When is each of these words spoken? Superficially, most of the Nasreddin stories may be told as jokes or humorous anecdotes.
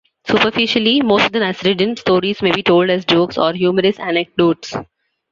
Superficially, 0.25 1.01
most 1.03 1.27
of 1.27 1.31
the 1.31 1.37
Nasreddin 1.37 1.95
stories 1.99 2.41
may 2.41 2.51
be 2.51 2.63
told 2.63 2.89
as 2.89 3.05
jokes 3.05 3.37
or 3.37 3.53
humorous 3.53 3.99
anecdotes. 3.99 4.73